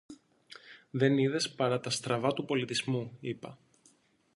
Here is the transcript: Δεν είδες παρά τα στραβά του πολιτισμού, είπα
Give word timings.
Δεν 0.91 1.17
είδες 1.17 1.51
παρά 1.55 1.79
τα 1.79 1.89
στραβά 1.89 2.33
του 2.33 2.45
πολιτισμού, 2.45 3.17
είπα 3.21 3.57